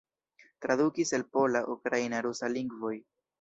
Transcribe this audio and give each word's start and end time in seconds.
Tradukis 0.65 1.13
el 1.17 1.25
pola, 1.37 1.61
ukraina, 1.75 2.23
rusa 2.29 2.51
lingvoj. 2.59 2.95